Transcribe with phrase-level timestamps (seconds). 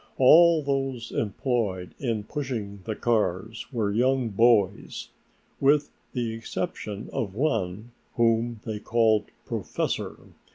[0.17, 5.09] All those employed in pushing the cars were young boys,
[5.59, 10.15] with the exception of one whom they called Professor.